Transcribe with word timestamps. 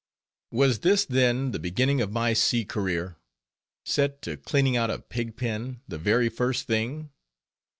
Was 0.49 0.79
this 0.79 1.05
then 1.05 1.51
the 1.51 1.59
beginning 1.59 2.01
of 2.01 2.11
my 2.11 2.33
sea 2.33 2.65
career? 2.65 3.17
set 3.85 4.23
to 4.23 4.35
cleaning 4.35 4.75
out 4.75 4.89
a 4.89 4.97
pig 4.97 5.37
pen, 5.37 5.81
the 5.87 5.99
very 5.99 6.27
first 6.27 6.65
thing? 6.65 7.11